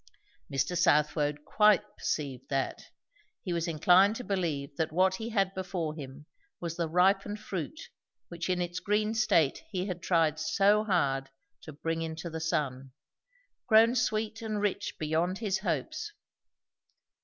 [0.51, 0.75] Mr.
[0.75, 2.85] Southwode quite perceived that.
[3.43, 6.25] He was inclined to believe that what he had before him
[6.59, 7.79] was the ripened fruit
[8.27, 11.29] which in its green state he had tried so hard
[11.61, 12.93] to bring into the sun;
[13.67, 16.11] grown sweet and rich beyond his hopes.